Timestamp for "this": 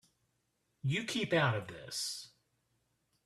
1.67-2.31